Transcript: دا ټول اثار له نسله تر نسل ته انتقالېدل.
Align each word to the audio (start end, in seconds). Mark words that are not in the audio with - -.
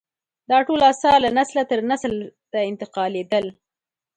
دا 0.49 0.57
ټول 0.67 0.79
اثار 0.91 1.17
له 1.25 1.29
نسله 1.37 1.63
تر 1.69 1.79
نسل 1.91 2.13
ته 2.51 2.59
انتقالېدل. 2.69 3.45